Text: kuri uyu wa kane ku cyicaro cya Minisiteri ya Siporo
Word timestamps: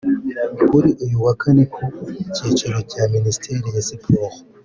kuri 0.67 0.89
uyu 1.03 1.17
wa 1.25 1.33
kane 1.41 1.63
ku 1.73 1.81
cyicaro 2.35 2.79
cya 2.91 3.03
Minisiteri 3.13 3.67
ya 3.75 3.83
Siporo 3.89 4.29